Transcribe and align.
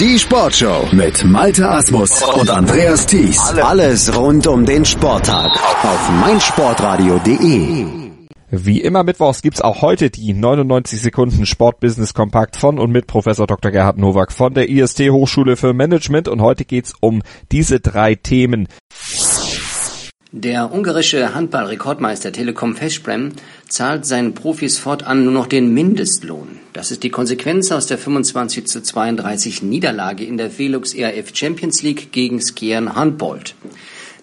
Die 0.00 0.18
Sportshow 0.18 0.88
mit 0.90 1.24
Malte 1.24 1.68
Asmus 1.68 2.20
und 2.22 2.50
Andreas 2.50 3.06
Thies. 3.06 3.38
Alles 3.62 4.12
rund 4.16 4.44
um 4.48 4.66
den 4.66 4.84
Sporttag 4.84 5.52
auf 5.84 6.10
meinsportradio.de. 6.20 7.86
Wie 8.50 8.80
immer 8.80 9.04
mittwochs 9.04 9.40
gibt's 9.40 9.60
auch 9.60 9.82
heute 9.82 10.10
die 10.10 10.32
99 10.32 11.00
Sekunden 11.00 11.46
Sportbusiness 11.46 12.12
Kompakt 12.12 12.56
von 12.56 12.80
und 12.80 12.90
mit 12.90 13.06
Professor 13.06 13.46
Dr. 13.46 13.70
Gerhard 13.70 13.96
Nowak 13.96 14.32
von 14.32 14.52
der 14.52 14.68
IST 14.68 15.10
Hochschule 15.10 15.56
für 15.56 15.72
Management 15.74 16.26
und 16.26 16.42
heute 16.42 16.64
geht's 16.64 16.94
um 16.98 17.22
diese 17.52 17.78
drei 17.78 18.16
Themen. 18.16 18.66
Der 20.32 20.74
ungarische 20.74 21.36
Handballrekordmeister 21.36 22.32
Telekom 22.32 22.74
Feschbrem 22.74 23.34
zahlt 23.68 24.06
seinen 24.06 24.34
Profis 24.34 24.76
fortan 24.76 25.22
nur 25.22 25.32
noch 25.32 25.46
den 25.46 25.72
Mindestlohn. 25.72 26.53
Das 26.74 26.90
ist 26.90 27.02
die 27.04 27.10
Konsequenz 27.10 27.70
aus 27.70 27.86
der 27.86 27.98
25 27.98 28.66
zu 28.66 28.82
32 28.82 29.62
Niederlage 29.62 30.24
in 30.24 30.36
der 30.36 30.58
Velux 30.58 30.92
ERF 30.92 31.30
Champions 31.32 31.82
League 31.82 32.10
gegen 32.10 32.40
Skiern 32.40 32.96
Handbold. 32.96 33.54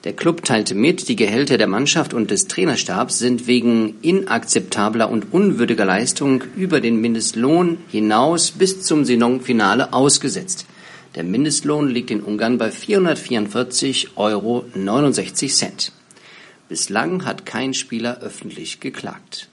Der 0.03 0.11
Club 0.11 0.43
teilte 0.43 0.75
mit, 0.75 1.07
die 1.07 1.15
Gehälter 1.15 1.57
der 1.57 1.67
Mannschaft 1.67 2.13
und 2.13 2.29
des 2.29 2.47
Trainerstabs 2.47 3.19
sind 3.19 3.47
wegen 3.47 3.95
inakzeptabler 4.01 5.09
und 5.09 5.31
unwürdiger 5.31 5.85
Leistung 5.85 6.43
über 6.57 6.81
den 6.81 6.99
Mindestlohn 6.99 7.77
hinaus 7.89 8.51
bis 8.51 8.81
zum 8.81 9.05
Saisonfinale 9.05 9.93
ausgesetzt. 9.93 10.65
Der 11.15 11.23
Mindestlohn 11.23 11.87
liegt 11.87 12.11
in 12.11 12.19
Ungarn 12.19 12.57
bei 12.57 12.67
444,69 12.67 14.07
Euro. 14.17 14.65
Bislang 16.67 17.23
hat 17.23 17.45
kein 17.45 17.73
Spieler 17.73 18.19
öffentlich 18.19 18.81
geklagt. 18.81 19.50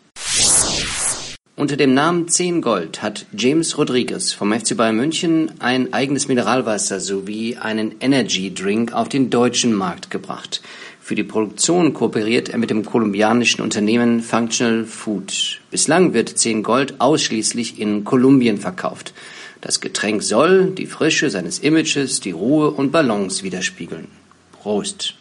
Unter 1.59 1.77
dem 1.77 1.93
Namen 1.93 2.29
10 2.29 2.63
Gold 2.63 3.03
hat 3.03 3.27
James 3.37 3.77
Rodriguez 3.77 4.33
vom 4.33 4.53
FC 4.53 4.77
Bayern 4.77 4.95
München 4.95 5.51
ein 5.59 5.93
eigenes 5.93 6.29
Mineralwasser 6.29 7.01
sowie 7.01 7.57
einen 7.57 7.97
Energy 7.99 8.55
Drink 8.55 8.93
auf 8.93 9.09
den 9.09 9.29
deutschen 9.29 9.75
Markt 9.75 10.09
gebracht. 10.09 10.63
Für 11.01 11.17
die 11.17 11.25
Produktion 11.25 11.95
kooperiert 11.95 12.49
er 12.49 12.59
mit 12.59 12.71
dem 12.71 12.85
kolumbianischen 12.85 13.61
Unternehmen 13.61 14.21
Functional 14.21 14.85
Food. 14.85 15.61
Bislang 15.73 16.15
wird 16.15 16.29
10 16.29 16.63
Gold 16.63 17.01
ausschließlich 17.01 17.81
in 17.81 18.05
Kolumbien 18.05 18.59
verkauft. 18.59 19.13
Das 19.61 19.81
Getränk 19.81 20.23
soll 20.23 20.71
die 20.71 20.87
Frische 20.87 21.29
seines 21.29 21.59
Images, 21.59 22.21
die 22.21 22.31
Ruhe 22.31 22.71
und 22.71 22.93
Balance 22.93 23.43
widerspiegeln. 23.43 24.07
Prost! 24.53 25.17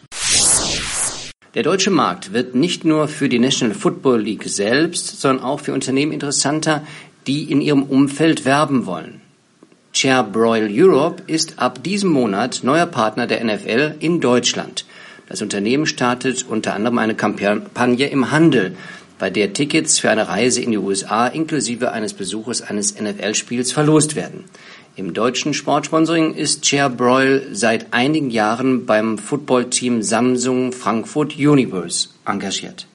Der 1.57 1.63
deutsche 1.63 1.89
Markt 1.89 2.33
wird 2.33 2.53
nicht 2.53 2.85
nur 2.85 3.07
für 3.07 3.29
die 3.29 3.39
National 3.39 3.75
Football 3.75 4.21
League 4.21 4.43
selbst, 4.43 5.19
sondern 5.19 5.43
auch 5.43 5.59
für 5.59 5.73
Unternehmen 5.73 6.11
interessanter, 6.11 6.85
die 7.25 7.51
in 7.51 7.61
ihrem 7.61 7.81
Umfeld 7.81 8.45
werben 8.45 8.85
wollen. 8.85 9.21
Chairbroil 9.91 10.69
Europe 10.71 11.23
ist 11.25 11.57
ab 11.57 11.83
diesem 11.83 12.11
Monat 12.11 12.59
neuer 12.61 12.85
Partner 12.85 13.25
der 13.25 13.43
NFL 13.43 13.95
in 13.99 14.21
Deutschland. 14.21 14.85
Das 15.29 15.41
Unternehmen 15.41 15.87
startet 15.87 16.45
unter 16.47 16.75
anderem 16.75 16.99
eine 16.99 17.15
Kampagne 17.15 18.07
im 18.07 18.29
Handel, 18.29 18.77
bei 19.17 19.31
der 19.31 19.53
Tickets 19.53 19.97
für 19.97 20.11
eine 20.11 20.27
Reise 20.27 20.61
in 20.61 20.69
die 20.69 20.77
USA 20.77 21.25
inklusive 21.25 21.91
eines 21.91 22.13
Besuches 22.13 22.61
eines 22.61 23.01
NFL-Spiels 23.01 23.71
verlost 23.71 24.15
werden. 24.15 24.43
Im 24.97 25.13
deutschen 25.13 25.53
Sportsponsoring 25.53 26.33
ist 26.33 26.63
Chair 26.63 26.89
Broil 26.89 27.49
seit 27.51 27.93
einigen 27.93 28.31
Jahren 28.31 28.87
beim 28.87 29.19
Footballteam 29.19 30.01
Samsung 30.01 30.71
Frankfurt 30.71 31.37
Universe 31.37 32.09
engagiert. 32.25 32.87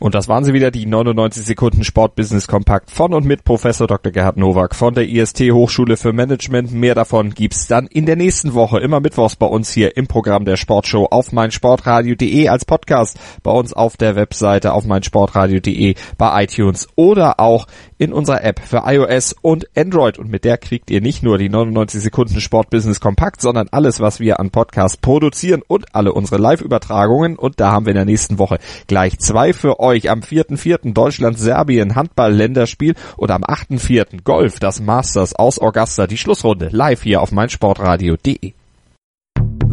Und 0.00 0.14
das 0.14 0.26
waren 0.26 0.44
sie 0.44 0.52
wieder, 0.52 0.70
die 0.70 0.86
99 0.86 1.44
Sekunden 1.44 1.84
Sportbusiness 1.84 2.48
Kompakt 2.48 2.90
von 2.90 3.14
und 3.14 3.24
mit 3.24 3.44
Professor 3.44 3.86
Dr. 3.86 4.10
Gerhard 4.10 4.36
Nowak 4.36 4.74
von 4.74 4.92
der 4.92 5.08
IST 5.08 5.40
Hochschule 5.52 5.96
für 5.96 6.12
Management. 6.12 6.72
Mehr 6.72 6.94
davon 6.94 7.30
gibt's 7.30 7.68
dann 7.68 7.86
in 7.86 8.04
der 8.04 8.16
nächsten 8.16 8.54
Woche, 8.54 8.80
immer 8.80 9.00
mittwochs 9.00 9.36
bei 9.36 9.46
uns 9.46 9.70
hier 9.70 9.96
im 9.96 10.06
Programm 10.06 10.44
der 10.44 10.56
Sportshow 10.56 11.06
auf 11.10 11.32
meinsportradio.de 11.32 12.48
als 12.48 12.64
Podcast, 12.64 13.18
bei 13.42 13.50
uns 13.50 13.72
auf 13.72 13.96
der 13.96 14.16
Webseite 14.16 14.72
auf 14.72 14.84
meinsportradio.de, 14.84 15.94
bei 16.18 16.44
iTunes 16.44 16.88
oder 16.96 17.38
auch 17.38 17.66
in 18.04 18.12
unserer 18.12 18.44
App 18.44 18.60
für 18.60 18.82
iOS 18.86 19.34
und 19.40 19.66
Android. 19.76 20.18
Und 20.18 20.30
mit 20.30 20.44
der 20.44 20.58
kriegt 20.58 20.90
ihr 20.90 21.00
nicht 21.00 21.22
nur 21.22 21.38
die 21.38 21.48
99 21.48 22.00
Sekunden 22.00 22.40
Sportbusiness 22.40 23.00
Kompakt, 23.00 23.40
sondern 23.40 23.68
alles, 23.70 24.00
was 24.00 24.20
wir 24.20 24.38
an 24.38 24.50
Podcasts 24.50 24.96
produzieren 24.96 25.62
und 25.66 25.94
alle 25.94 26.12
unsere 26.12 26.40
Live-Übertragungen. 26.40 27.36
Und 27.36 27.58
da 27.58 27.72
haben 27.72 27.86
wir 27.86 27.90
in 27.90 27.96
der 27.96 28.04
nächsten 28.04 28.38
Woche 28.38 28.58
gleich 28.86 29.18
zwei 29.18 29.52
für 29.52 29.80
euch 29.80 29.94
euch 29.94 30.10
am 30.10 30.20
4.4. 30.20 30.92
Deutschland-Serbien 30.92 31.94
Handball-Länderspiel 31.94 32.94
und 33.16 33.30
am 33.30 33.42
8.4. 33.42 34.22
Golf, 34.24 34.58
das 34.58 34.80
Masters 34.80 35.34
aus 35.34 35.60
Augusta, 35.60 36.06
die 36.06 36.18
Schlussrunde 36.18 36.68
live 36.72 37.02
hier 37.02 37.22
auf 37.22 37.32
meinsportradio.de. 37.32 38.63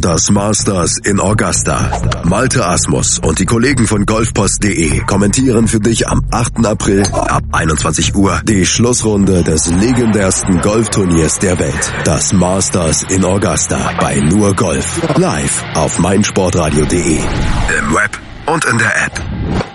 Das 0.01 0.31
Masters 0.31 0.97
in 0.97 1.19
Augusta. 1.19 1.91
Malte 2.23 2.65
Asmus 2.65 3.19
und 3.19 3.37
die 3.37 3.45
Kollegen 3.45 3.85
von 3.85 4.07
golfpost.de 4.07 5.01
kommentieren 5.01 5.67
für 5.67 5.79
dich 5.79 6.07
am 6.07 6.25
8. 6.31 6.65
April 6.65 7.03
ab 7.11 7.43
21 7.51 8.15
Uhr 8.15 8.41
die 8.43 8.65
Schlussrunde 8.65 9.43
des 9.43 9.67
legendärsten 9.67 10.59
Golfturniers 10.61 11.37
der 11.37 11.59
Welt. 11.59 11.93
Das 12.03 12.33
Masters 12.33 13.03
in 13.03 13.23
Augusta 13.23 13.91
bei 13.99 14.19
nur 14.21 14.55
Golf. 14.55 14.99
Live 15.17 15.63
auf 15.75 15.99
meinsportradio.de. 15.99 17.17
Im 17.17 17.93
Web 17.93 18.19
und 18.47 18.65
in 18.65 18.77
der 18.79 19.05
App. 19.05 19.70